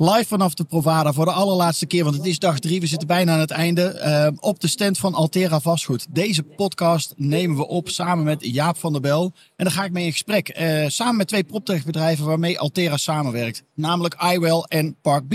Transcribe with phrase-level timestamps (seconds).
[0.00, 2.80] Live vanaf de Provada voor de allerlaatste keer, want het is dag drie.
[2.80, 3.82] We zitten bijna aan het einde.
[3.82, 6.06] eh, op de stand van Altera Vastgoed.
[6.10, 9.32] Deze podcast nemen we op samen met Jaap van der Bel.
[9.56, 10.48] En daar ga ik mee in gesprek.
[10.48, 13.62] eh, samen met twee proptechbedrijven waarmee Altera samenwerkt.
[13.74, 15.34] Namelijk iWell en Park B.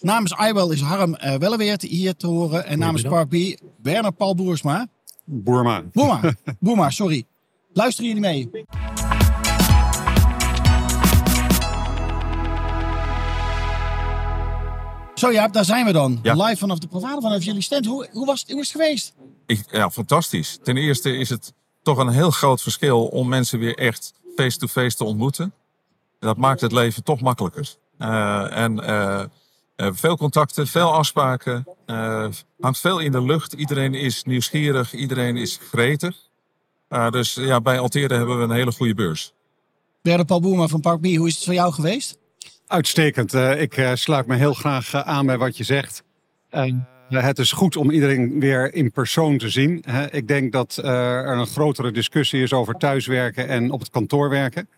[0.00, 2.66] Namens iWell is Harm uh, Welleweert hier te horen.
[2.66, 4.86] En namens Park B Werner Paul Boersma.
[5.24, 5.82] Boerma.
[5.92, 6.20] Boerma,
[6.60, 7.24] Boerma, sorry.
[7.72, 8.50] Luisteren jullie mee?
[15.18, 16.18] Zo Jaap, daar zijn we dan.
[16.22, 16.34] Ja.
[16.34, 17.86] Live vanaf de Provada, vanaf jullie stand.
[17.86, 19.14] Hoe, hoe, was, het, hoe is het geweest?
[19.46, 20.58] Ik, ja, fantastisch.
[20.62, 21.52] Ten eerste is het
[21.82, 25.52] toch een heel groot verschil om mensen weer echt face-to-face te ontmoeten.
[26.18, 27.74] Dat maakt het leven toch makkelijker.
[27.98, 29.20] Eh, en eh,
[29.76, 31.66] eh, veel contacten, veel afspraken.
[32.60, 33.52] hangt veel in de lucht.
[33.52, 36.16] Iedereen is nieuwsgierig, iedereen is gretig.
[37.10, 39.32] Dus ja, bij Altera hebben we een hele goede beurs.
[40.02, 42.18] Werner Paul Boerma van Park B, hoe is het voor jou geweest?
[42.68, 43.34] Uitstekend.
[43.34, 46.02] Eh, ik eh, sluit me heel graag eh, aan bij wat je zegt.
[47.08, 49.82] Het is goed om iedereen weer in persoon te zien.
[49.86, 50.10] Hè.
[50.12, 54.30] Ik denk dat eh, er een grotere discussie is over thuiswerken en op het kantoor
[54.30, 54.68] werken.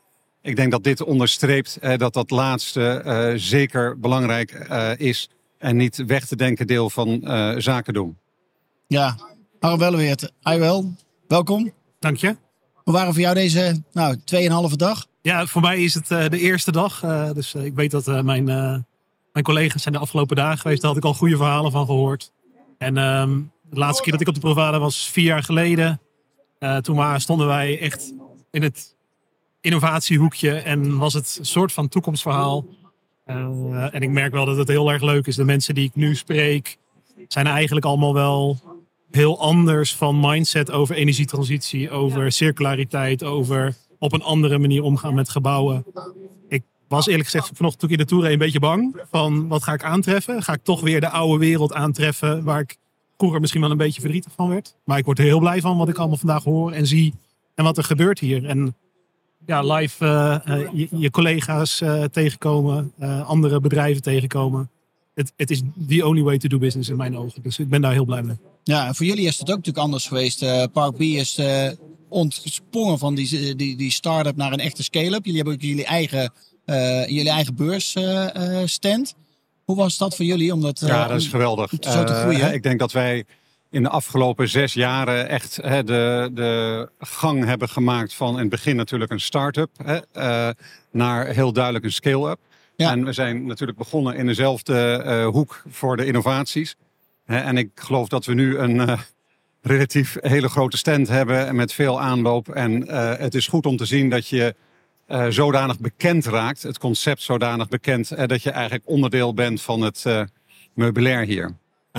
[0.43, 5.31] Ik denk dat dit onderstreept eh, dat dat laatste eh, zeker belangrijk eh, is.
[5.59, 8.19] En niet weg te denken deel van eh, zaken doen.
[8.87, 9.17] Ja,
[9.61, 10.85] Harm Welleweert, iWell,
[11.29, 11.73] welkom.
[11.99, 12.37] Dank je.
[12.75, 14.17] Hoe waren voor jou deze nou,
[14.71, 15.07] 2,5 dag?
[15.23, 17.03] Ja, voor mij is het eh, de eerste dag.
[17.03, 18.45] eh, dus eh, ik weet dat mijn,
[19.33, 20.81] mijn collega's zijn de afgelopen dagen geweest.
[20.81, 22.33] Daar had ik al goede verhalen van gehoord.
[22.79, 26.01] En ehm, de laatste keer dat ik op de Provada was vier jaar geleden.
[26.81, 28.13] Toen maar stonden wij echt
[28.51, 28.97] in het
[29.61, 30.53] innovatiehoekje.
[30.53, 32.67] En was het een soort van toekomstverhaal.
[33.25, 35.37] En ik merk wel dat het heel erg leuk is.
[35.37, 36.79] De mensen die ik nu spreek
[37.29, 38.59] zijn eigenlijk allemaal wel
[39.11, 45.29] heel anders van mindset over energietransitie, over circulariteit, over op een andere manier omgaan met
[45.29, 45.85] gebouwen.
[46.49, 49.63] Ik was eerlijk gezegd vanochtend toen ik in de Tour een beetje bang van wat
[49.63, 50.43] ga ik aantreffen?
[50.43, 52.77] Ga ik toch weer de oude wereld aantreffen waar ik
[53.17, 54.77] vroeger misschien wel een beetje verdrietig van werd?
[54.85, 57.15] Maar ik word er heel blij van wat ik allemaal vandaag hoor en zie
[57.55, 58.45] en wat er gebeurt hier.
[58.45, 58.75] En
[59.47, 62.93] ja, live eh, eh, je, collega's eh, tegenkomen,
[63.27, 64.71] andere bedrijven tegenkomen.
[65.15, 67.43] Het, het is the only way to do business in mijn ogen.
[67.43, 68.37] Dus ik ben daar heel blij mee.
[68.65, 70.71] Ja, en voor jullie is het ook natuurlijk anders geweest.
[70.73, 71.35] Park B is
[72.11, 75.25] ontsprongen van die, die, die start-up naar een echte scale-up.
[75.25, 76.33] Jullie hebben ook jullie eigen,
[76.65, 79.15] eh jullie eigen beursstand.
[79.65, 80.53] Hoe was dat voor jullie?
[80.55, 81.71] Om dat, eh, Ja, dat is geweldig.
[81.71, 82.53] zo te Eh, groeien.
[82.53, 83.25] ik denk dat wij
[83.71, 88.49] in de afgelopen zes jaren echt hè, de, de gang hebben gemaakt van in het
[88.49, 90.49] begin natuurlijk een start-up hè, eh,
[90.93, 92.39] naar heel duidelijk een scale-up.
[92.77, 92.91] Ja.
[92.91, 96.75] En we zijn natuurlijk begonnen in dezelfde eh, hoek voor de innovaties.
[97.25, 98.99] Hè, en ik geloof dat we nu een eh,
[99.63, 102.49] relatief hele grote stand hebben met veel aanloop.
[102.49, 104.55] En eh, het is goed om te zien dat je
[105.07, 109.81] eh, zodanig bekend raakt, het concept zodanig bekend, eh, dat je eigenlijk onderdeel bent van
[109.81, 110.23] het eh,
[110.75, 111.57] meubilair hier.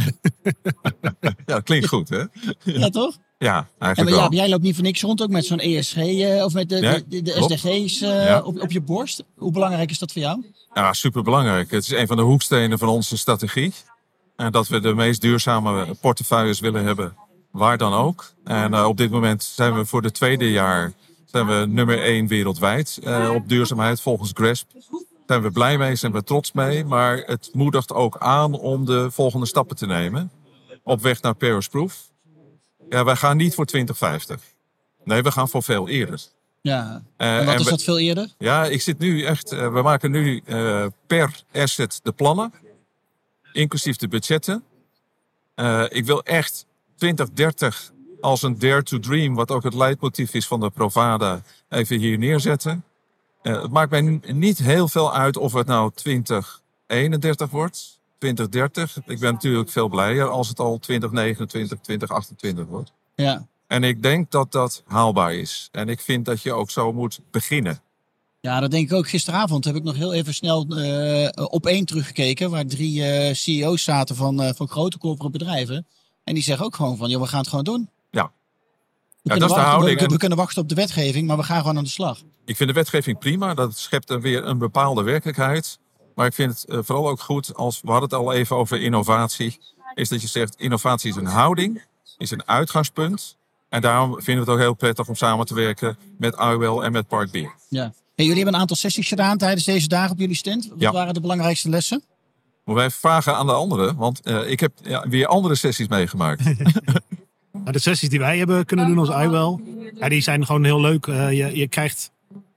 [1.45, 2.23] Ja, klinkt goed hè?
[2.63, 3.17] Ja, toch?
[3.37, 4.39] Ja, En maar eigenlijk Jaap, wel.
[4.39, 6.93] jij loopt niet voor niks rond, ook met zo'n ESG eh, of met de, Ja,
[6.93, 7.51] de, de, de klopt.
[7.59, 8.41] SDG's eh, Ja.
[8.41, 9.23] op, op je borst.
[9.35, 10.45] Hoe belangrijk is dat voor jou?
[10.73, 11.71] Ja, superbelangrijk.
[11.71, 13.73] Het is een van de hoekstenen van onze strategie.
[14.35, 17.15] En dat we de meest duurzame portefeuilles willen hebben,
[17.51, 18.31] waar dan ook.
[18.43, 20.91] En eh, op dit moment zijn we voor het tweede jaar
[21.25, 24.67] zijn we nummer één wereldwijd eh, op duurzaamheid volgens GRESP.
[24.73, 24.81] Daar
[25.25, 26.85] zijn we blij mee, zijn we trots mee.
[26.85, 30.31] Maar het moedigt ook aan om de volgende stappen te nemen.
[30.83, 32.09] Op weg naar Paris Proof.
[32.89, 34.41] Ja, wij gaan niet voor 2050.
[35.03, 36.21] Nee, we gaan voor veel eerder.
[36.61, 37.01] Ja.
[37.17, 38.29] Eh, En wat en is we- dat veel eerder?
[38.37, 39.49] ja, ik zit nu echt.
[39.49, 40.43] we maken nu
[41.07, 42.53] per asset de plannen,
[43.53, 44.63] inclusief de budgetten.
[45.89, 46.65] Ik wil echt
[47.01, 51.97] 2030 als een dare to dream, wat ook het leidmotief is van de Provada, even
[51.97, 52.83] hier neerzetten.
[53.41, 58.97] Eh, het maakt mij niet heel veel uit of het nou 2031 wordt, 2030.
[59.05, 62.91] Ik ben natuurlijk veel blijer als het al 2029, 2028 wordt.
[63.15, 63.47] Ja.
[63.67, 65.69] En ik denk dat dat haalbaar is.
[65.71, 67.81] En ik vind dat je ook zo moet beginnen.
[68.39, 69.09] Ja, dat denk ik ook.
[69.09, 72.49] Gisteravond heb ik nog heel even snel eh, op één teruggekeken.
[72.49, 75.85] Waar drie eh, CEO's zaten van, van grote corporate bedrijven.
[76.23, 77.89] En die zeggen ook gewoon van, joh, we gaan het gewoon doen.
[78.11, 78.23] Ja.
[78.23, 78.29] We, Ja,
[79.21, 79.99] kunnen, dat is de wachten, houding.
[79.99, 82.21] we, we En kunnen wachten op de wetgeving, maar we gaan gewoon aan de slag.
[82.45, 83.53] ik vind de wetgeving prima.
[83.53, 85.79] Dat schept dan weer een bepaalde werkelijkheid.
[86.15, 88.81] Maar ik vind het eh, vooral ook goed als we hadden het al even over
[88.81, 89.59] innovatie.
[89.93, 91.83] Is dat je zegt innovatie is een houding,
[92.17, 93.37] is een uitgangspunt.
[93.69, 96.91] En daarom vinden we het ook heel prettig om samen te werken met IWL en
[96.91, 97.35] met Park B.
[97.67, 97.81] Ja.
[98.15, 100.67] Hey, jullie hebben een aantal sessies gedaan tijdens deze dagen op jullie stand.
[100.67, 100.91] Wat Ja.
[100.91, 102.03] waren de belangrijkste lessen?
[102.65, 106.43] Maar wij vragen aan de anderen, want eh, ik heb ja, weer andere sessies meegemaakt.
[107.51, 109.59] Nou, de sessies die wij hebben kunnen doen als iWell,
[109.99, 111.07] ja, die zijn gewoon heel leuk.
[111.07, 112.11] Eh, je, je krijgt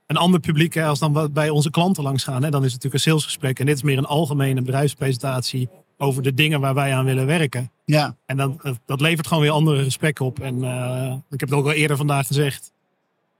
[0.07, 2.43] een ander publiek hè, als dan wat bij onze klanten langs gaan.
[2.43, 2.49] Hè.
[2.49, 3.59] Dan is het natuurlijk een salesgesprek.
[3.59, 7.71] En dit is meer een algemene bedrijfspresentatie over de dingen waar wij aan willen werken.
[7.85, 10.39] Ja, En dat, dat- dat levert gewoon weer andere gesprekken op.
[10.39, 12.71] En eh, ik heb het ook al eerder vandaag gezegd.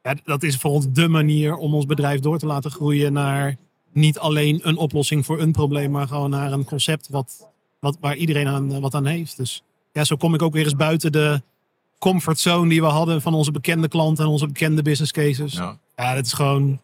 [0.03, 3.55] Ja, dat is voor ons de manier om ons bedrijf door te laten groeien naar
[3.95, 7.47] niet alleen een oplossing voor een probleem, maar gewoon naar een concept wat,
[7.79, 9.37] wat, waar iedereen aan, eh, wat aan heeft.
[9.37, 9.63] Dus
[9.93, 11.41] ja, zo kom ik ook weer eens buiten de
[11.99, 15.53] comfortzone die we hadden van onze bekende klanten en onze bekende business cases.
[15.53, 16.15] Ja, Ja.
[16.15, 16.81] dat is gewoon.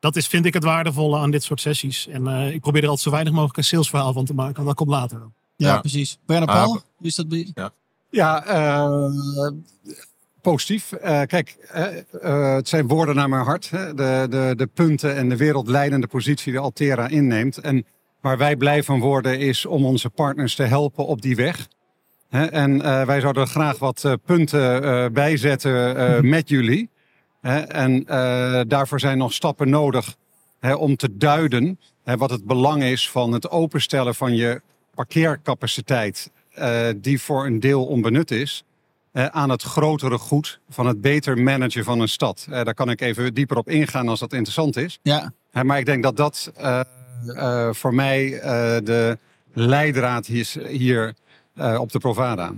[0.00, 2.06] Dat is, vind ik het waardevolle aan dit soort sessies.
[2.06, 4.54] En eh, ik probeer er altijd zo weinig mogelijk een salesverhaal van te maken.
[4.54, 5.18] Want dat komt later.
[5.56, 5.80] ja, Ja.
[5.80, 6.18] precies.
[6.26, 7.52] Bernard Paul, is dat bij jullie?
[8.10, 9.10] Ja, eh,
[10.42, 10.92] positief.
[10.92, 13.70] Eh, kijk, eh, eh, het zijn woorden naar mijn hart.
[13.70, 13.94] Hè?
[13.94, 17.58] De, de, de punten en de wereldleidende positie die Altera inneemt.
[17.58, 17.86] En
[18.20, 21.68] waar wij blij van worden is om onze partners te helpen op die weg.
[22.28, 22.44] Hè?
[22.44, 26.90] En wij zouden graag wat punten bijzetten eh, met jullie.
[27.40, 27.58] Hè?
[27.58, 28.04] En
[28.68, 30.16] daarvoor zijn nog stappen nodig
[30.60, 34.60] hè, om te duiden hè, wat het belang is van het openstellen van je
[34.94, 36.30] parkeercapaciteit
[36.96, 38.64] die voor een deel onbenut is,
[39.12, 42.46] eh, aan het grotere goed van het beter managen van een stad.
[42.50, 44.98] Eh, daar kan ik even dieper op ingaan als dat interessant is.
[45.02, 45.32] Ja,
[45.62, 46.80] maar ik denk dat dat eh,
[47.70, 48.30] voor mij
[48.84, 49.18] de
[49.52, 51.14] leidraad is hier
[51.78, 52.52] op de Provada.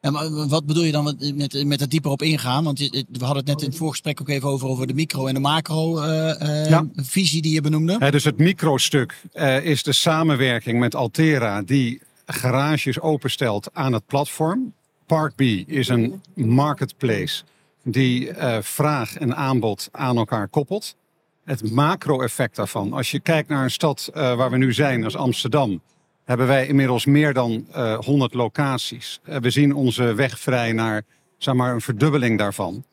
[0.00, 2.64] en wa- wat bedoel je dan met, met, met het dieper op ingaan?
[2.64, 5.34] Want we hadden het net in het voorgesprek ook even over, over de micro- en
[5.34, 7.42] de macro-visie Ja.
[7.42, 8.10] die je benoemde.
[8.10, 14.72] Dus het microstuk eh, is de samenwerking met Altera die garages openstelt aan het platform.
[15.06, 17.44] Park B is een marketplace
[17.82, 20.96] die eh, vraag en aanbod aan elkaar koppelt.
[21.44, 25.16] Het macro-effect daarvan, als je kijkt naar een stad eh, waar we nu zijn, als
[25.16, 25.82] Amsterdam,
[26.24, 29.20] hebben wij inmiddels meer dan eh 100 locaties.
[29.24, 31.02] Eh, we zien onze weg vrij naar
[31.38, 32.84] zeg maar, een verdubbeling daarvan.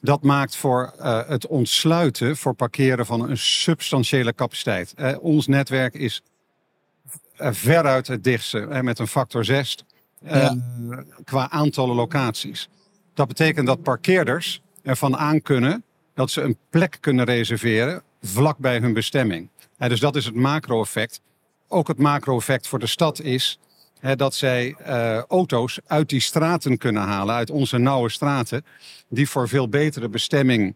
[0.00, 0.92] Dat maakt voor
[1.26, 4.94] het ontsluiten, voor parkeren van een substantiële capaciteit.
[5.20, 6.22] Ons netwerk is
[7.36, 9.78] veruit het dichtste, met een factor 6
[10.24, 10.52] eh,
[11.24, 12.68] qua aantallen locaties.
[13.14, 15.84] Dat betekent dat parkeerders ervan aan kunnen
[16.14, 19.48] dat ze een plek kunnen reserveren vlak bij hun bestemming.
[19.76, 21.20] Eh, dus dat is het macro-effect.
[21.68, 23.58] Ook het macro-effect voor de stad is
[24.16, 28.64] dat zij eh, auto's uit die straten kunnen halen, uit onze nauwe straten,
[29.08, 30.74] die voor veel betere bestemming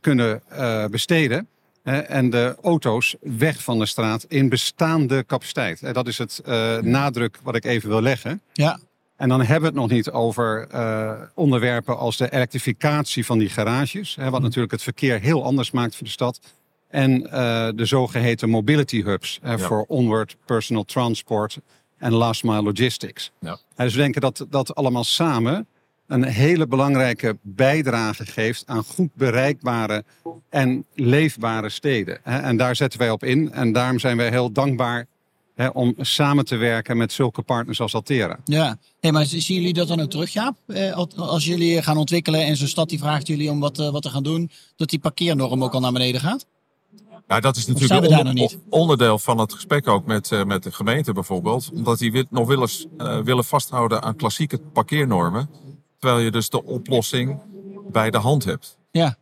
[0.00, 0.42] kunnen
[0.90, 1.48] besteden.
[1.82, 5.94] En de auto's weg van de straat in bestaande capaciteit.
[5.94, 8.40] Dat is het eh, nadruk wat ik even wil leggen.
[8.52, 8.78] Ja,
[9.16, 13.48] En dan hebben we het nog niet over eh, onderwerpen als de elektrificatie van die
[13.48, 14.16] garages.
[14.16, 16.40] Hè, wat natuurlijk het verkeer heel anders maakt voor de stad.
[16.88, 19.58] En eh, de zogeheten mobility hubs hè, Ja.
[19.58, 21.58] voor onward personal transport
[21.98, 23.30] en last mile logistics.
[23.40, 23.58] Ja.
[23.76, 25.66] Dus we denken dat dat allemaal samen
[26.10, 30.04] een hele belangrijke bijdrage geeft aan goed bereikbare
[30.48, 32.18] en leefbare steden.
[32.22, 32.38] hè.
[32.38, 33.52] En daar zetten wij op in.
[33.52, 35.06] En daarom zijn wij heel dankbaar
[35.54, 38.38] hè, om samen te werken met zulke partners als Altera.
[38.44, 38.78] ja.
[39.00, 40.56] Hey, maar zien jullie dat dan ook terug, Jaap?
[40.66, 44.02] Eh, als- jullie gaan ontwikkelen en zo'n stad die vraagt jullie om wat, eh, wat
[44.02, 46.46] te gaan doen, dat die parkeernorm ook al naar beneden gaat?
[47.28, 51.12] Ja, dat is natuurlijk onder- onderdeel van het gesprek ook met, eh, met de gemeente
[51.12, 51.70] bijvoorbeeld.
[51.74, 55.48] Omdat die nog willen, eh, willen vasthouden aan klassieke parkeernormen.
[56.00, 57.40] Terwijl je dus de oplossing
[57.90, 58.78] bij de hand hebt.
[58.90, 59.16] Ja,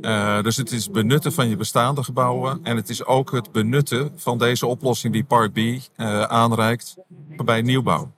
[0.00, 2.60] Eh, dus het is benutten van je bestaande gebouwen.
[2.62, 6.96] En het is ook het benutten van deze oplossing die Park B eh, aanreikt
[7.44, 8.12] bij nieuwbouw.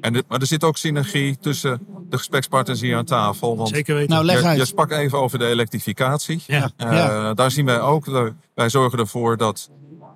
[0.00, 3.56] En dit, maar er zit ook synergie tussen de gesprekspartners hier aan tafel.
[3.56, 4.10] Want Zeker weten.
[4.10, 4.58] nou leg je, uit.
[4.58, 6.42] je sprak even over de elektrificatie.
[6.46, 6.70] ja.
[6.76, 7.34] Eh, Ja.
[7.34, 9.70] Daar zien wij ook, wij zorgen ervoor dat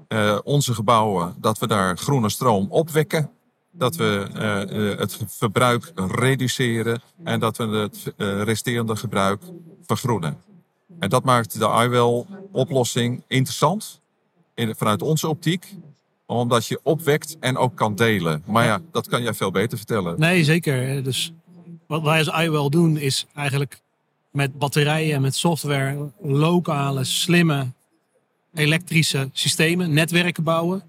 [0.08, 3.30] eh, onze gebouwen, dat we daar groene stroom opwekken.
[3.72, 9.42] Dat we eh, eh, het verbruik reduceren en dat we het eh, resterende gebruik
[9.86, 10.36] vergroenen.
[10.98, 14.00] En dat maakt de iWell-oplossing interessant
[14.54, 15.76] in, vanuit onze optiek,
[16.26, 18.42] omdat je opwekt en ook kan delen.
[18.46, 20.20] Maar ja, dat kan jij veel beter vertellen.
[20.20, 21.02] Nee, zeker.
[21.02, 21.32] Dus
[21.86, 23.80] wat wij als iWell doen is eigenlijk
[24.30, 27.66] met batterijen en met software lokale, slimme
[28.54, 30.82] elektrische systemen, netwerken bouwen.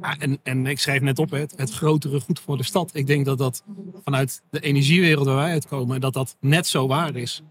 [0.00, 2.90] Ja, en, en ik schreef net op, het, het grotere goed voor de stad.
[2.94, 3.64] Ik denk dat dat
[4.04, 7.42] vanuit de energiewereld waar wij uitkomen, dat dat net zo waar is.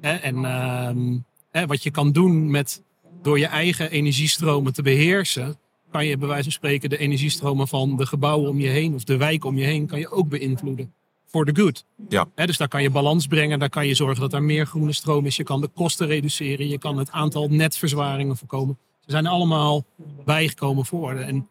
[0.00, 1.18] Hè, en ehm,
[1.50, 2.82] hè, wat je kan doen met
[3.22, 5.58] door je eigen energiestromen te beheersen,
[5.90, 9.04] kan je bij wijze van spreken de energiestromen van de gebouwen om je heen of
[9.04, 10.92] de wijk om je heen kan je ook beïnvloeden.
[11.26, 11.84] Voor de good.
[12.08, 12.28] Ja.
[12.34, 14.92] Hè, dus daar kan je balans brengen, daar kan je zorgen dat er meer groene
[14.92, 15.36] stroom is.
[15.36, 18.78] Je kan de kosten reduceren, je kan het aantal netverzwaringen voorkomen.
[19.00, 19.84] Ze zijn allemaal
[20.24, 21.14] bijgekomen voor.
[21.14, 21.48] En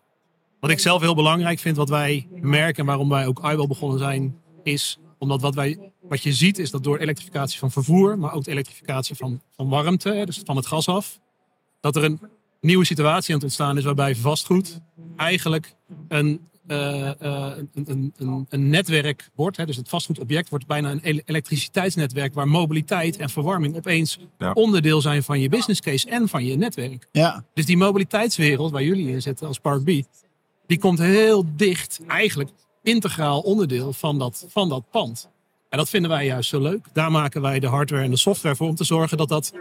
[0.59, 3.99] wat ik zelf heel belangrijk vind, wat wij merken en waarom wij ook iWell begonnen
[3.99, 8.33] zijn, is omdat wat, wij, wat je ziet is dat door elektrificatie van vervoer, maar
[8.33, 11.19] ook de elektrificatie van, van warmte, hè, dus van het gas af,
[11.79, 12.19] dat er een
[12.61, 14.79] nieuwe situatie aan het ontstaan is waarbij vastgoed
[15.15, 15.75] eigenlijk
[16.07, 19.57] een, eh, eh, een, een, een, een netwerk wordt.
[19.57, 24.51] Hè, dus het vastgoedobject wordt bijna een ele- elektriciteitsnetwerk waar mobiliteit en verwarming opeens Ja.
[24.51, 27.07] onderdeel zijn van je business case en van je netwerk.
[27.11, 29.89] Ja, Dus die mobiliteitswereld waar jullie in zitten als Park B,
[30.69, 32.49] die komt heel dicht, eigenlijk
[32.83, 35.29] integraal onderdeel van dat, van dat pand.
[35.69, 36.85] En dat vinden wij juist zo leuk.
[36.93, 39.53] Daar maken wij de hardware en de software voor om te zorgen dat dat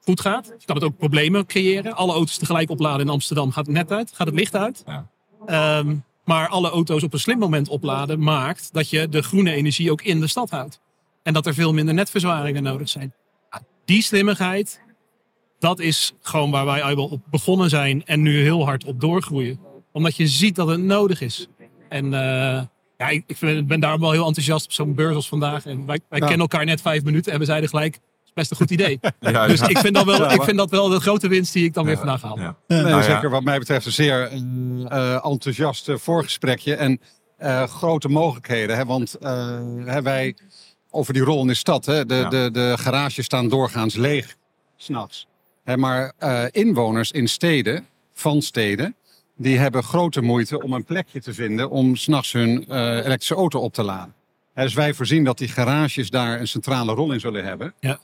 [0.00, 0.46] goed gaat.
[0.58, 1.96] Je kan het ook problemen creëren.
[1.96, 4.82] Alle auto's tegelijk opladen in Amsterdam gaat het net uit, gaat het licht uit.
[4.86, 5.08] Ja.
[5.46, 9.90] Ehm, maar alle auto's op een slim moment opladen maakt dat je de groene energie
[9.90, 10.80] ook in de stad houdt.
[11.22, 13.14] En dat er veel minder netverzwaringen nodig zijn.
[13.84, 14.80] Die slimmigheid,
[15.58, 19.65] dat is gewoon waar wij op begonnen zijn en nu heel hard op doorgroeien.
[19.96, 21.48] Omdat je ziet dat het nodig is.
[21.88, 22.62] En eh,
[22.96, 25.66] ja, ik, ik vind- ben daarom wel heel enthousiast op zo'n beurs als vandaag.
[25.66, 26.26] En wij wij Ja.
[26.26, 28.98] kennen elkaar net vijf minuten en we zeiden gelijk, het is best een goed idee.
[29.20, 29.68] Ja, Dus ja.
[29.68, 31.84] ik vind, dat wel, Ja, ik vind dat wel de grote winst die ik dan
[31.84, 32.38] weer vandaag haal.
[32.38, 32.56] Ja.
[32.66, 33.02] Nee, Nou ja.
[33.02, 34.30] zeker wat mij betreft een zeer
[34.88, 37.00] eh, enthousiast eh, voorgesprekje en
[37.36, 38.76] eh, grote mogelijkheden.
[38.76, 38.84] Hè?
[38.84, 40.36] Want eh, hè, wij,
[40.90, 42.06] over die rol in de stad, hè?
[42.06, 42.28] De, Ja.
[42.28, 44.36] de, de garages staan doorgaans leeg,
[44.76, 45.26] s'nachts.
[45.76, 48.94] Maar eh, inwoners in steden, van steden,
[49.36, 53.60] die hebben grote moeite om een plekje te vinden om s'nachts hun eh, elektrische auto
[53.60, 54.14] op te laden.
[54.54, 57.74] Dus wij voorzien dat die garages daar een centrale rol in zullen hebben.
[57.80, 57.98] Ja.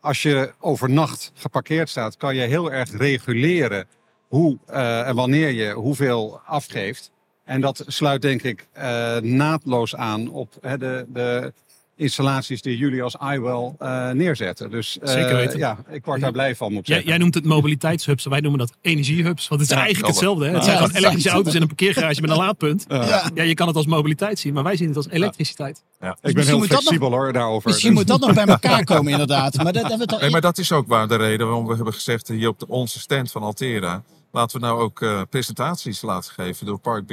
[0.00, 3.86] Als je overnacht geparkeerd staat, kan je heel erg reguleren
[4.28, 7.10] hoe eh, en wanneer je hoeveel afgeeft.
[7.44, 11.52] En dat sluit denk ik eh, naadloos aan op de, de
[11.98, 14.70] installaties die jullie als iWell eh neerzetten.
[14.70, 15.58] Dus eh, Zeker weten.
[15.58, 18.58] ja, ik word daar blij van moet ik Jij, jij noemt het mobiliteitshubs, wij noemen
[18.58, 19.48] dat energiehubs.
[19.48, 20.20] Want het is Ja, eigenlijk klopt.
[20.20, 20.44] hetzelfde.
[20.46, 20.54] Hè?
[20.54, 20.82] Het zijn Ja.
[20.82, 22.84] gewoon elektrische auto's in een parkeergarage met een laadpunt.
[22.88, 23.30] ja.
[23.34, 25.82] Ja, je kan het als mobiliteit zien, maar wij zien het als elektriciteit.
[26.22, 27.68] ik ben heel flexibel hoor daarover.
[27.70, 29.54] Misschien moet dat nog bij elkaar komen inderdaad.
[29.56, 30.20] Maar dat hebben we toch...
[30.20, 32.68] Nee, maar dat is ook waar de reden waarom we hebben gezegd hier op de,
[32.68, 34.02] onze stand van Altera.
[34.32, 37.12] Laten we nou ook eh, presentaties laten geven door Park B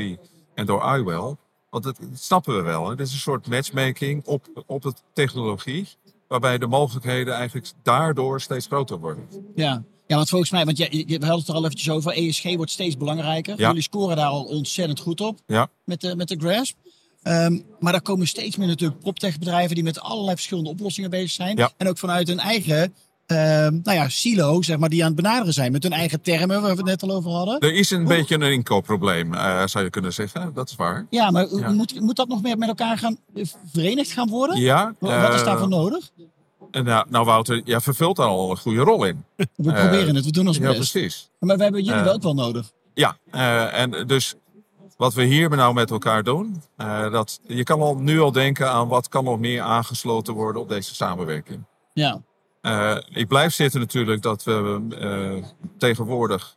[0.55, 1.35] en door iWell.
[1.75, 2.89] Want dat, dat snappen we wel.
[2.89, 2.95] Hè?
[2.95, 5.87] Dit is een soort matchmaking op, op de technologie.
[6.27, 9.27] Waarbij de mogelijkheden eigenlijk daardoor steeds groter worden.
[9.55, 9.83] Ja.
[10.07, 12.55] ja, want volgens mij, want je, je, we hadden het er al eventjes over, ESG
[12.55, 13.59] wordt steeds belangrijker.
[13.59, 13.67] Ja.
[13.67, 16.77] Jullie scoren daar al ontzettend goed op Ja, met de, met de Grasp.
[17.21, 21.31] Ehm, maar daar komen steeds meer natuurlijk proptech bedrijven die met allerlei verschillende oplossingen bezig
[21.31, 21.57] zijn.
[21.57, 21.71] Ja.
[21.77, 22.93] En ook vanuit hun eigen
[23.25, 25.71] ehm, nou ja, silo, zeg maar, die aan het benaderen zijn.
[25.71, 27.59] Met hun eigen termen, waar we het net al over hadden.
[27.59, 30.51] er is een beetje een inkoopprobleem, eh, zou je kunnen zeggen.
[30.53, 31.05] Dat is waar.
[31.09, 31.71] Ja, maar Ja.
[31.71, 34.59] Moet, moet dat nog meer met elkaar gaan eh, verenigd gaan worden?
[34.59, 36.09] Ja, Wa- Wat is eh, daarvoor nodig?
[36.71, 39.23] en nou, nou, Wouter, jij vervult daar al een goede rol in.
[39.35, 40.91] We proberen het, we doen ons Ja, best.
[40.91, 41.29] precies.
[41.39, 42.71] Maar we hebben jullie wel ook wel nodig.
[42.93, 43.17] Ja,
[43.71, 44.35] en dus
[44.97, 46.61] wat we hier nou met elkaar doen,
[47.11, 50.69] dat, je kan al nu al denken aan wat kan nog meer aangesloten worden op
[50.69, 51.63] deze samenwerking.
[51.93, 52.21] Ja,
[52.65, 56.55] Eh, ik blijf zitten natuurlijk dat we eh, tegenwoordig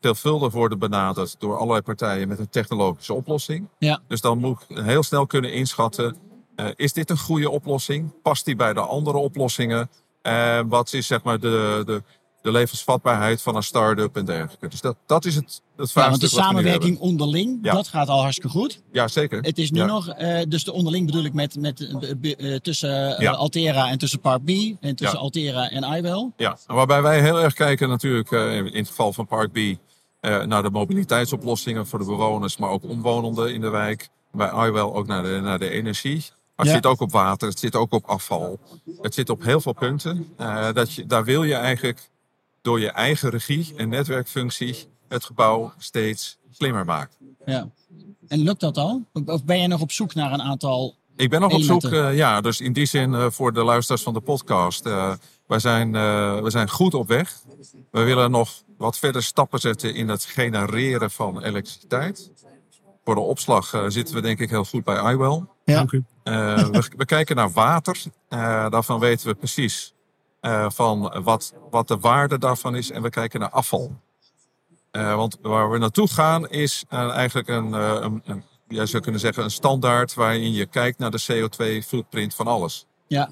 [0.00, 3.68] veelvuldig worden benaderd door allerlei partijen met een technologische oplossing.
[3.78, 4.00] Ja.
[4.08, 6.16] Dus dan moet ik heel snel kunnen inschatten,
[6.56, 8.22] eh, is dit een goede oplossing?
[8.22, 9.90] Past die bij de andere oplossingen?
[10.22, 12.02] En wat is zeg maar de, de,
[12.42, 14.68] de levensvatbaarheid van een start-up en dergelijke?
[14.68, 15.62] Dus dat, dat is het,
[15.94, 17.72] ja want de samenwerking onderling, Ja.
[17.74, 18.82] dat gaat al hartstikke goed.
[18.92, 19.40] Ja, zeker.
[19.40, 19.86] Het is nu Ja.
[19.86, 23.16] nog, eh, dus de onderling bedoel ik met, met, eh, eh, tussen.
[23.36, 24.48] Altera en tussen Park B
[24.80, 25.18] en tussen.
[25.18, 26.30] Altera en iWell.
[26.36, 29.58] Ja, en waarbij wij heel erg kijken natuurlijk in het geval van Park B
[30.46, 34.08] naar de mobiliteitsoplossingen voor de bewoners, maar ook omwonenden in de wijk.
[34.32, 36.16] Bij iWell ook naar de, naar de energie.
[36.16, 36.72] Maar het Ja.
[36.74, 38.58] zit ook op water, het zit ook op afval.
[39.02, 40.26] Het zit op heel veel punten.
[40.74, 42.08] Dat je, daar wil je eigenlijk
[42.62, 47.16] door je eigen regie en netwerkfunctie het gebouw steeds slimmer maken.
[47.46, 47.68] Ja.
[48.28, 49.04] En lukt dat al?
[49.24, 50.98] Of- ben je nog op zoek naar een aantal...
[51.16, 54.02] Ik ben nog op zoek, eh, ja, dus in die zin eh, voor de luisteraars
[54.02, 54.86] van de podcast.
[54.86, 55.12] eh
[55.46, 57.38] wij, zijn, eh, we zijn goed op weg.
[57.90, 62.30] We willen nog wat verder stappen zetten in het genereren van elektriciteit.
[63.04, 65.44] Voor de opslag eh, zitten we denk ik heel goed bij iWell.
[65.64, 65.74] Ja.
[65.74, 66.04] Dank u.
[66.22, 68.02] Eh, we, we kijken naar water.
[68.28, 69.94] Eh, daarvan weten we precies
[70.40, 72.90] eh, van wat, wat de waarde daarvan is.
[72.90, 74.00] En we kijken naar afval.
[74.90, 79.02] Eh, want waar we naartoe gaan is eh, eigenlijk een, eh, een, een, jij zou
[79.02, 82.86] kunnen zeggen, een standaard waarin je kijkt naar de CO2-footprint van alles.
[83.06, 83.30] Ja,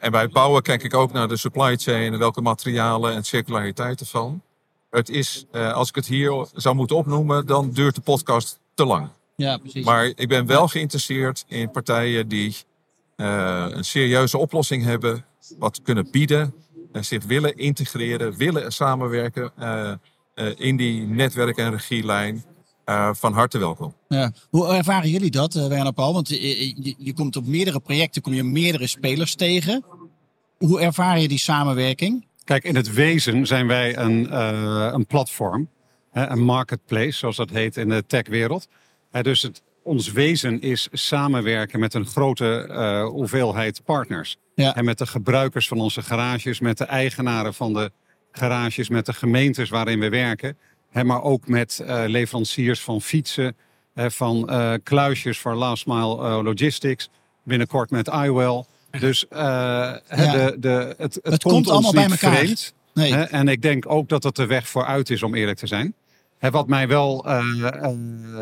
[0.00, 3.24] en bij het bouwen kijk ik ook naar de supply chain en welke materialen en
[3.24, 4.42] circulariteit ervan.
[4.90, 9.08] het is, als ik het hier zou moeten opnoemen, dan duurt de podcast te lang.
[9.36, 9.84] Ja, precies.
[9.84, 12.56] Maar ik ben wel geïnteresseerd in partijen die
[13.16, 15.24] een serieuze oplossing hebben,
[15.58, 16.54] wat kunnen bieden,
[16.92, 19.52] en zich willen integreren, willen samenwerken
[20.56, 22.44] in die netwerk- en regielijn.
[22.84, 23.94] Eh, van harte welkom.
[24.08, 24.32] Ja.
[24.48, 26.12] Hoe ervaren jullie dat, eh, Werner Paul?
[26.12, 29.84] Want je, je, je komt op meerdere projecten, kom je meerdere spelers tegen.
[30.58, 32.26] Hoe ervaar je die samenwerking?
[32.44, 35.68] Kijk, in het wezen zijn wij een, eh, een platform,
[36.10, 38.68] hè, een marketplace, zoals dat heet in de techwereld.
[39.10, 44.36] Hè, dus het, ons wezen is samenwerken met een grote eh, hoeveelheid partners.
[44.54, 44.76] Ja.
[44.76, 47.92] En met de gebruikers van onze garages, met de eigenaren van de
[48.32, 50.56] garages, met de gemeentes waarin we werken.
[50.90, 53.56] Hè, maar ook met eh, leveranciers van fietsen,
[53.94, 57.10] hè, van eh, kluisjes voor last mile eh, logistics.
[57.44, 58.64] Binnenkort met iWell.
[58.90, 62.36] Dus hè, de, de, het, het, Het komt, allemaal bij elkaar.
[62.36, 62.74] vreemd.
[62.94, 63.12] Nee.
[63.12, 65.94] Hè, en ik denk ook dat dat de weg vooruit is, om eerlijk te zijn.
[66.38, 67.26] Hè, wat mij wel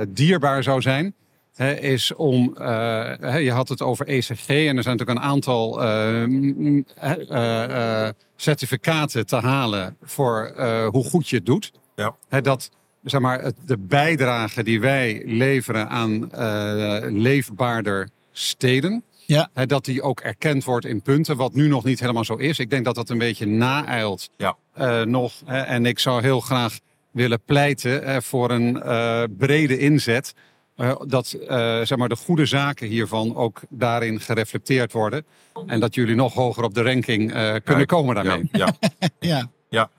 [0.08, 1.14] dierbaar zou zijn,
[1.66, 2.56] is om.
[2.56, 2.66] eh,
[3.20, 8.12] hè, je had het over ECG en er zijn natuurlijk een aantal eh, eh, eh,
[8.36, 11.72] certificaten te halen voor eh, hoe goed je het doet.
[11.96, 12.14] Ja.
[12.28, 12.70] Hè, dat
[13.02, 19.02] zeg maar, het, de bijdrage die wij leveren aan eh, leefbaarder steden.
[19.26, 19.48] Ja.
[19.54, 22.58] Hè, dat die ook erkend wordt in punten, wat nu nog niet helemaal zo is.
[22.58, 24.56] Ik denk dat dat een beetje naeilt Ja.
[24.74, 25.32] eh, nog.
[25.44, 26.78] Hè, en ik zou heel graag
[27.10, 30.34] willen pleiten eh, voor een eh, brede inzet.
[30.78, 35.26] Eh, dat eh, zeg maar, de goede zaken hiervan ook daarin gereflecteerd worden.
[35.66, 38.48] En dat jullie nog hoger op de ranking eh, kunnen komen daarmee.
[38.52, 38.72] Ja,
[39.20, 39.50] ja.
[39.68, 39.90] Ja.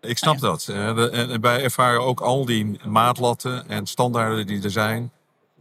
[0.00, 0.68] Ik snap dat.
[0.68, 5.12] En en wij ervaren ook al die maatlatten en standaarden die er zijn.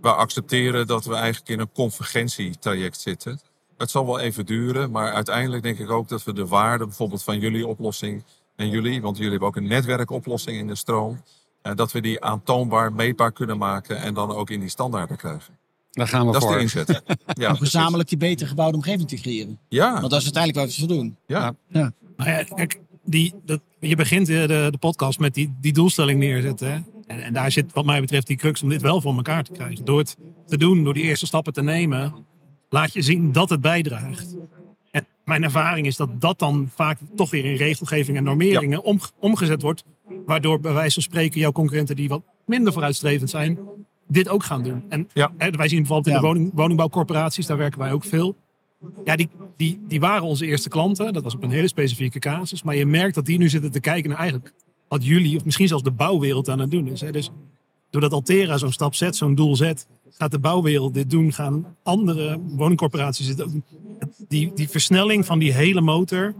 [0.01, 3.39] We accepteren dat we eigenlijk in een convergentietraject zitten.
[3.77, 7.23] Het zal wel even duren, maar uiteindelijk denk ik ook dat we de waarde bijvoorbeeld
[7.23, 8.23] van jullie oplossing
[8.55, 11.21] en jullie, want jullie hebben ook een netwerkoplossing in de stroom,
[11.75, 15.57] dat we die aantoonbaar, meetbaar kunnen maken en dan ook in die standaarden krijgen.
[15.91, 16.57] Daar gaan we Dat is voor.
[16.57, 17.01] de inzet.
[17.33, 19.59] Ja, Om gezamenlijk die beter gebouwde omgeving te creëren.
[19.69, 21.17] Ja, Want dat is uiteindelijk wat we voor doen.
[21.25, 21.53] ja.
[22.17, 26.19] Nou ja, kijk, die, dat, je begint eh, de, de podcast met die, die doelstelling
[26.19, 26.71] neerzetten.
[26.71, 26.79] Hè?
[27.07, 29.51] En, en daar zit wat mij betreft die crux om dit wel voor elkaar te
[29.51, 29.85] krijgen.
[29.85, 32.25] Door het te doen, door die eerste stappen te nemen,
[32.69, 34.35] laat je zien dat het bijdraagt.
[34.91, 38.99] En mijn ervaring is dat dat dan vaak toch weer in regelgeving en normeringen om,
[39.19, 39.83] omgezet wordt.
[40.25, 43.59] Waardoor bij wijze van spreken jouw concurrenten die wat minder vooruitstrevend zijn,
[44.07, 44.83] dit ook gaan doen.
[44.89, 45.31] En Ja.
[45.37, 46.19] hè, wij zien bijvoorbeeld in Ja.
[46.19, 48.35] de woning, woningbouwcorporaties, daar werken wij ook veel.
[49.05, 51.13] Ja, die, die, die waren onze eerste klanten.
[51.13, 52.63] Dat was op een hele specifieke casus.
[52.63, 54.53] Maar je merkt dat die nu zitten te kijken naar eigenlijk
[54.87, 57.01] wat jullie, of misschien zelfs de bouwwereld aan het doen is.
[57.01, 57.11] Hè.
[57.11, 57.29] Dus
[57.89, 61.33] doordat Altera zo'n stap zet, zo'n doel zet, gaat de bouwwereld dit doen.
[61.33, 63.51] Gaan andere woningcorporaties dit ook.
[64.27, 66.33] Die, die versnelling van die hele motor,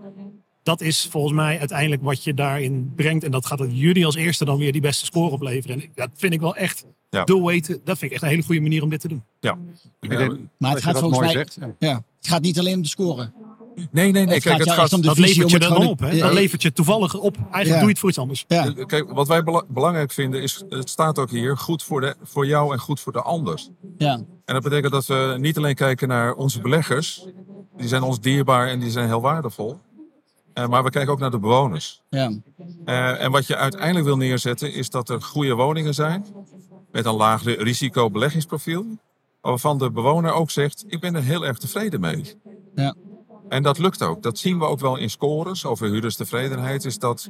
[0.68, 3.24] dat is volgens mij uiteindelijk wat je daarin brengt.
[3.24, 5.82] En dat gaat het jullie als eerste dan weer die beste score opleveren.
[5.82, 7.24] En dat vind ik wel echt Ja.
[7.26, 9.24] way to- Dat vind ik echt een hele goede manier om dit te doen.
[9.40, 9.58] ja.
[10.00, 11.32] Ik denk Ja, Maar het gaat volgens mij.
[11.32, 11.58] zegt.
[11.60, 11.74] Ja.
[11.80, 13.32] Ja, het gaat niet alleen om de score.
[13.76, 14.22] Nee, nee, nee.
[14.34, 16.00] Het Kijk, gaat het gaat, om de Dat levert je dan gewoon- op.
[16.00, 16.12] Hè?
[16.12, 16.26] Ja.
[16.26, 17.36] Dat levert je toevallig op.
[17.38, 17.72] Eigenlijk Ja.
[17.74, 18.46] doe je het voor iets anders.
[18.48, 22.16] Ja, Kijk, wat wij bela- belangrijk vinden is, het staat ook hier, goed voor, de,
[22.24, 23.62] voor jou en goed voor de ander.
[23.98, 24.14] ja.
[24.46, 27.26] En dat betekent dat we niet alleen kijken naar onze beleggers,
[27.78, 29.80] die zijn ons dierbaar en die zijn heel waardevol.
[30.58, 32.02] Eh, maar we kijken ook naar de bewoners.
[32.10, 32.32] ja.
[32.86, 36.26] Eh, en wat je uiteindelijk wil neerzetten is dat er goede woningen zijn
[36.92, 38.86] met een laag ri- risico beleggingsprofiel.
[39.42, 42.36] Waarvan de bewoner ook zegt, ik ben er heel erg tevreden mee.
[42.76, 42.96] Ja.
[43.50, 44.24] En dat lukt ook.
[44.24, 46.86] Dat zien we ook wel in scores over huurderstevredenheid.
[46.86, 47.30] Is dat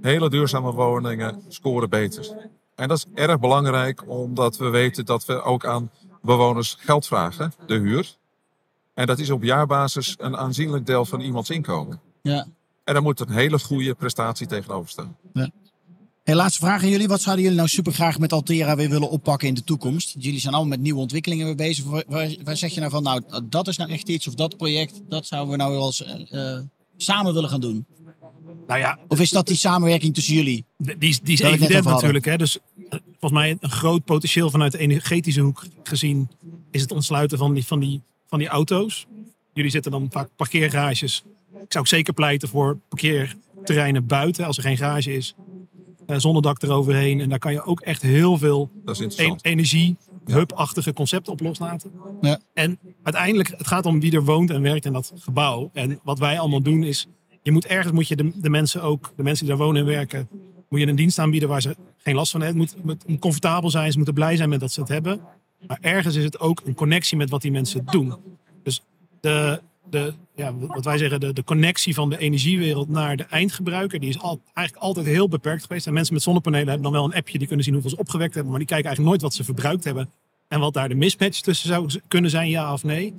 [0.00, 2.36] hele duurzame woningen scoren beter.
[2.74, 5.90] En dat is erg belangrijk omdat we weten dat we ook aan
[6.22, 8.16] bewoners geld vragen, de huur.
[8.94, 12.00] En dat is op jaarbasis een aanzienlijk deel van iemands inkomen.
[12.26, 12.46] Ja.
[12.84, 15.16] En daar moet een hele goede prestatie tegenover staan.
[16.26, 17.08] Hey, laatste vraag aan jullie.
[17.08, 20.14] Wat zouden jullie nou super graag met Altera weer willen oppakken in de toekomst?
[20.18, 21.84] Jullie zijn allemaal met nieuwe ontwikkelingen weer bezig.
[21.84, 22.04] Waar,
[22.44, 25.26] waar, zeg je nou van, nou, dat is nou echt iets, of dat project, dat
[25.26, 26.62] zouden we nou wel eens eh, eh,
[26.96, 27.86] samen willen gaan doen?
[28.66, 30.64] Nou ja, Of is dat die samenwerking tussen jullie?
[30.76, 32.24] die, die is, die evident natuurlijk.
[32.24, 32.36] Hè?
[32.36, 36.28] Dus eh, volgens mij een groot potentieel vanuit de energetische hoek gezien
[36.70, 39.06] is het ontsluiten van die, van die, van die auto's.
[39.52, 41.24] Jullie zitten dan vaak parkeergarages.
[41.62, 45.34] Ik zou ook zeker pleiten voor parkeerterreinen buiten als er geen garage is.
[46.06, 47.20] Eh, zonnedak eroverheen.
[47.20, 48.70] En daar kan je ook echt heel veel
[49.16, 51.92] en- energie, hub-achtige concepten op loslaten.
[52.20, 52.40] Ja.
[52.54, 55.70] En uiteindelijk, het gaat om wie er woont en werkt in dat gebouw.
[55.72, 57.06] En wat wij allemaal doen is,
[57.42, 59.86] je moet ergens moet je de, de mensen ook, de mensen die daar wonen en
[59.86, 60.28] werken,
[60.68, 62.62] moet je een dienst aanbieden waar ze geen last van hebben.
[62.62, 65.20] Het moet, het moet comfortabel zijn, ze moeten blij zijn met dat ze het hebben.
[65.66, 68.14] Maar ergens is het ook een connectie met wat die mensen doen.
[68.62, 68.82] Dus
[69.20, 74.00] de, de, ja, wat wij zeggen, de, de connectie van de energiewereld naar de eindgebruiker,
[74.00, 75.86] die is al, eigenlijk altijd heel beperkt geweest.
[75.86, 78.34] En mensen met zonnepanelen hebben dan wel een appje die kunnen zien hoeveel ze opgewekt
[78.34, 80.10] hebben, maar die kijken eigenlijk nooit wat ze verbruikt hebben.
[80.48, 83.14] En wat daar de mismatch tussen zou kunnen zijn, ja of nee.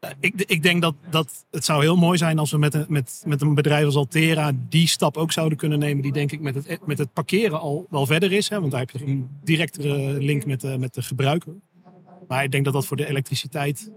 [0.00, 2.86] Eh, Ik, ik denk dat, dat het zou heel mooi zijn als we met een,
[2.88, 6.02] met, met een bedrijf als Altera die stap ook zouden kunnen nemen.
[6.02, 8.48] Die denk ik met het, met het parkeren al wel verder is.
[8.48, 11.52] Hè, want daar heb je een directere link met met de gebruiker.
[12.28, 13.90] Maar ik denk dat dat voor de elektriciteit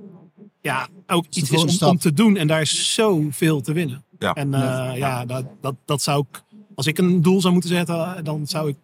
[0.65, 1.89] ja, ook iets is om, stap.
[1.89, 2.37] om te doen.
[2.37, 4.03] En daar is zoveel te winnen.
[4.19, 4.33] Ja.
[4.33, 6.43] En eh, ja, dat, dat, dat zou ik,
[6.75, 8.77] als ik een doel zou moeten zetten, dan zou ik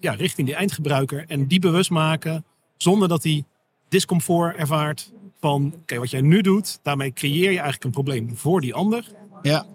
[0.00, 2.44] ja, richting die eindgebruiker en die bewust maken
[2.76, 3.44] zonder dat hij
[3.88, 8.60] discomfort ervaart van oké, wat jij nu doet, daarmee creëer je eigenlijk een probleem voor
[8.60, 9.04] die ander.
[9.42, 9.66] Ja,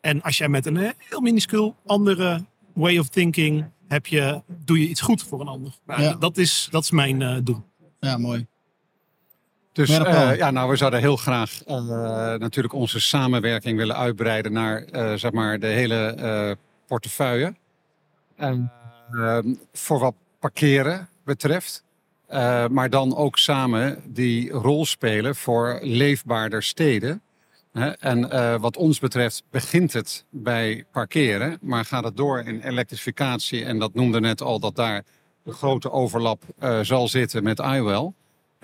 [0.00, 2.44] En als jij met een heel minuscuul andere
[2.74, 5.72] way of thinking heb je, doe je iets goed voor een ander.
[5.86, 6.14] Nou, Ja.
[6.14, 7.62] dat, is, dat is mijn eh, doel.
[8.00, 8.46] ja mooi.
[9.74, 11.76] Dus eh, ja, nou, we zouden heel graag eh,
[12.34, 16.56] natuurlijk onze samenwerking willen uitbreiden naar eh, zeg maar de hele
[16.86, 17.54] portefeuille.
[18.36, 18.72] En,
[19.10, 19.38] eh,
[19.72, 21.82] voor wat parkeren betreft.
[22.70, 27.22] Maar dan ook samen die rol spelen voor leefbaarder steden.
[27.98, 28.28] En
[28.60, 33.64] wat ons betreft begint het bij parkeren, maar gaat het door in elektrificatie.
[33.64, 35.04] En dat noemde net al dat daar
[35.44, 36.42] een grote overlap
[36.82, 38.12] zal zitten met iWell.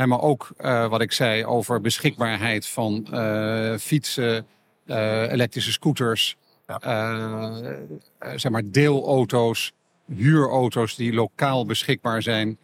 [0.08, 4.46] Maar ook eh, wat ik zei over beschikbaarheid van eh, fietsen,
[4.86, 6.36] eh, elektrische scooters,
[6.66, 7.56] eh,
[8.36, 9.72] zeg maar deelauto's,
[10.14, 12.58] huurauto's die lokaal beschikbaar zijn.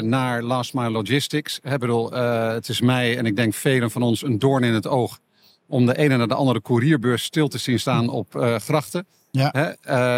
[0.00, 1.60] naar last mile logistics.
[1.62, 4.86] Ik bedoel, het is mij en ik denk velen van ons een doorn in het
[4.86, 5.18] oog
[5.66, 8.26] om de ene naar de andere courierbus stil te zien staan op
[8.58, 9.06] grachten.
[9.30, 9.52] Ja.
[9.52, 9.72] Hè,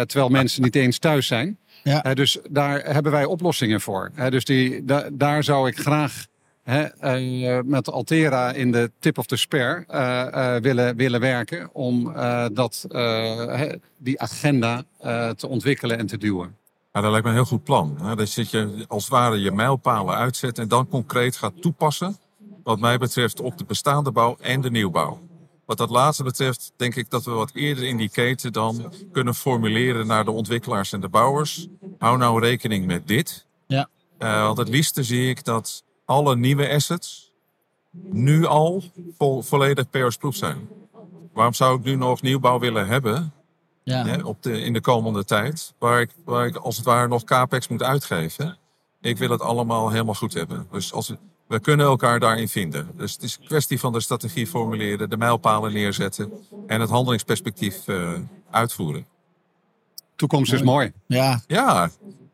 [0.05, 1.57] terwijl mensen niet eens thuis zijn.
[1.83, 2.13] Ja.
[2.13, 4.11] Dus daar hebben wij oplossingen voor.
[4.13, 6.25] Hè, dus die, da- daar zou ik graag
[6.63, 11.69] hè, eh, met Altera in de tip of the spear eh, eh, willen, willen werken.
[11.73, 16.55] Om eh, dat, eh, hè, die agenda eh, te ontwikkelen en te duwen.
[16.93, 17.97] Ja, dat lijkt me een heel goed plan.
[18.01, 18.15] Hè?
[18.15, 22.17] Dat je je als het ware je mijlpalen uitzet en dan concreet gaat toepassen.
[22.63, 25.19] Wat mij betreft op de bestaande bouw en de nieuwbouw.
[25.65, 29.35] Wat dat laatste betreft denk ik dat we wat eerder in die keten dan kunnen
[29.35, 31.67] formuleren naar de ontwikkelaars en de bouwers.
[31.97, 33.45] Hou nou rekening met dit.
[33.67, 33.89] Ja.
[34.17, 37.31] Eh, want het liefste zie ik dat alle nieuwe assets
[38.11, 38.83] nu al
[39.17, 40.69] vo- volledig PO's-proof zijn.
[41.33, 43.33] Waarom zou ik nu nog nieuwbouw willen hebben
[43.83, 44.05] Ja.
[44.05, 45.73] hè, op de, in de komende tijd.
[45.79, 48.57] Waar ik, waar ik als het ware nog capex moet uitgeven.
[49.01, 50.67] Ik wil het allemaal helemaal goed hebben.
[50.71, 52.89] Dus als we, we kunnen elkaar daarin vinden.
[52.97, 56.31] Dus het is een kwestie van de strategie formuleren, de mijlpalen neerzetten
[56.67, 58.13] en het handelingsperspectief eh,
[58.49, 59.05] uitvoeren.
[60.15, 60.91] Toekomst is mooi.
[61.07, 61.41] ja.
[61.47, 61.89] Ja,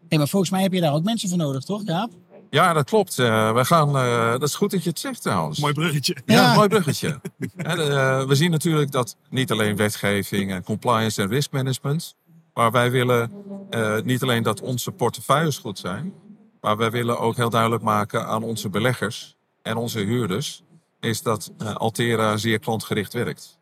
[0.09, 2.11] Hey, maar volgens mij heb je daar ook mensen voor nodig, toch, Jaap?
[2.49, 3.19] Ja dat klopt.
[3.19, 5.59] Eh, we gaan, eh, dat is goed dat je het zegt trouwens.
[5.59, 6.15] Mooi bruggetje.
[6.25, 7.19] Ja, mooi bruggetje.
[7.57, 12.15] Eh, we zien natuurlijk dat niet alleen wetgeving en compliance en risk management.
[12.57, 13.31] Maar wij willen
[13.69, 16.13] eh, niet alleen dat onze portefeuilles goed zijn.
[16.61, 20.63] Maar wij willen ook heel duidelijk maken aan onze beleggers en onze huurders.
[20.99, 23.59] Is dat Altera zeer klantgericht werkt.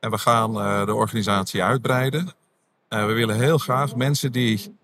[0.00, 2.32] En we gaan eh, de organisatie uitbreiden.
[2.88, 4.78] Eh, we willen heel graag mensen die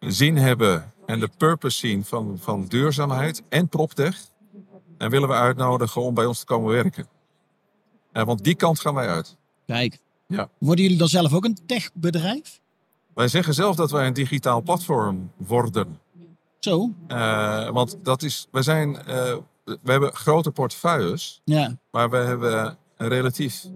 [0.00, 4.16] zin hebben en de purpose zien van, van duurzaamheid en proptech.
[4.98, 7.06] En willen we uitnodigen om bij ons te komen werken.
[8.12, 9.36] Eh, want die kant gaan wij uit.
[9.66, 9.98] Kijk.
[10.26, 10.48] Ja.
[10.58, 12.60] Worden jullie dan zelf ook een techbedrijf?
[13.14, 15.98] Wij zeggen zelf dat wij een digitaal platform worden.
[16.58, 16.90] Zo?
[17.06, 21.78] Eh, want dat is, wij zijn, eh, we hebben grote portefeuilles, Ja.
[21.90, 23.66] maar we hebben een relatief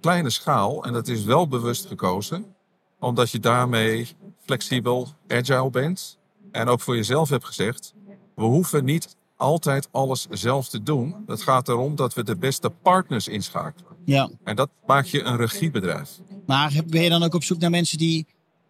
[0.00, 0.84] kleine schaal.
[0.84, 2.54] En dat is wel bewust gekozen,
[2.98, 4.08] omdat je daarmee
[4.44, 6.18] flexibel, agile bent.
[6.54, 7.94] En ook voor jezelf hebt gezegd,
[8.34, 11.14] we hoeven niet altijd alles zelf te doen.
[11.26, 13.92] Het gaat erom dat we de beste partners inschakelen.
[14.04, 14.30] Ja.
[14.44, 16.10] En dat maakt je een regiebedrijf.
[16.46, 18.26] Maar heb- ben je dan ook op zoek naar mensen die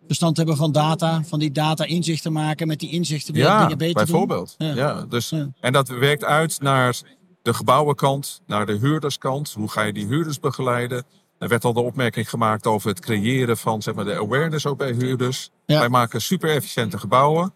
[0.07, 3.79] verstand hebben van data, van die data inzichten maken, met die inzichten weer Ja, dingen
[3.79, 4.55] beter bijvoorbeeld.
[4.59, 4.75] doen?
[4.75, 5.03] Ja.
[5.09, 5.49] dus, Ja.
[5.61, 7.01] En dat werkt uit naar
[7.43, 9.53] de gebouwenkant, naar de huurderskant.
[9.53, 11.05] Hoe ga je die huurders begeleiden?
[11.39, 14.79] Er werd al de opmerking gemaakt over het creëren van zeg maar, de awareness ook
[14.79, 15.51] bij huurders.
[15.67, 15.79] Ja.
[15.79, 17.53] Wij maken super efficiënte gebouwen.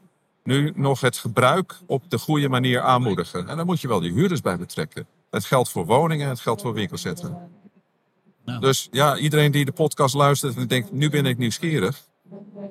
[0.48, 3.48] Nu nog het gebruik op de goede manier aanmoedigen.
[3.48, 5.06] En daar moet je wel die huurders bij betrekken.
[5.30, 7.48] Het geldt voor woningen, het geldt voor winkelcentra.
[8.44, 8.60] Nou.
[8.60, 12.00] Dus ja, iedereen die de podcast luistert en denkt, nu ben ik nieuwsgierig.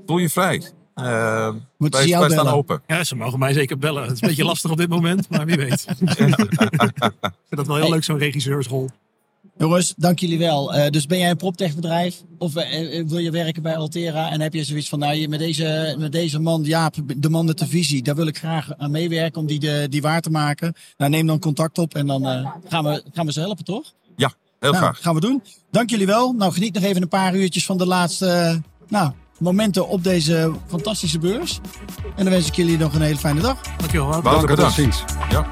[0.06, 0.72] Voel je vrij.
[0.94, 2.82] Eh, Moeten wij, ze jou wij staan open.
[2.88, 4.04] Ja, ze mogen mij zeker bellen.
[4.04, 5.86] Het is een beetje lastig op dit moment, maar wie weet.
[5.88, 5.98] ik
[7.48, 8.90] vind dat wel heel leuk, zo'n regisseursrol.
[9.58, 10.76] Jongens, dank jullie wel.
[10.76, 14.54] Uh, dus ben jij een proptechbedrijf of uh, wil je werken bij Altera en heb
[14.54, 18.04] je zoiets van, nou, met deze, met deze man, Jaap, de man met de visie,
[18.04, 20.74] daar wil ik graag aan meewerken om die, de, die waar te maken.
[20.98, 23.94] Nou, neem dan contact op en dan uh, gaan, we, gaan we ze helpen, toch?
[24.16, 25.02] Ja, heel nou, graag.
[25.02, 25.44] Gaan we doen.
[25.72, 26.34] Dank jullie wel.
[26.34, 31.20] Nou, geniet nog even een paar uurtjes van de laatste nou, momenten op deze fantastische
[31.20, 31.60] beurs.
[32.16, 33.62] En dan wens ik jullie nog een hele fijne dag.
[33.78, 34.12] Dankjewel.
[34.12, 35.04] Dank, Dank, tot ziens.
[35.30, 35.48] Ja.